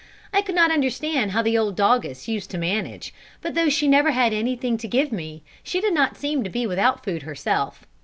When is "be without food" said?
6.49-7.21